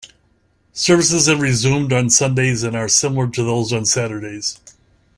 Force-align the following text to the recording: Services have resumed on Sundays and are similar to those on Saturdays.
Services 0.73 1.27
have 1.27 1.41
resumed 1.41 1.93
on 1.93 2.09
Sundays 2.09 2.63
and 2.63 2.75
are 2.75 2.87
similar 2.87 3.27
to 3.29 3.43
those 3.43 3.71
on 3.71 3.85
Saturdays. 3.85 4.59